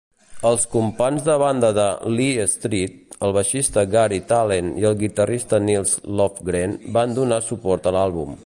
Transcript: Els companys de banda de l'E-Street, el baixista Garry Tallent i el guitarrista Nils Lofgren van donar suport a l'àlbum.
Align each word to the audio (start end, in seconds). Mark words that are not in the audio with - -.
Els 0.51 0.63
companys 0.75 1.25
de 1.27 1.33
banda 1.43 1.69
de 1.79 1.85
l'E-Street, 2.13 2.95
el 3.27 3.35
baixista 3.37 3.83
Garry 3.97 4.19
Tallent 4.33 4.73
i 4.83 4.89
el 4.93 4.97
guitarrista 5.05 5.61
Nils 5.69 5.95
Lofgren 6.23 6.77
van 6.97 7.15
donar 7.21 7.43
suport 7.51 7.91
a 7.93 7.99
l'àlbum. 7.99 8.39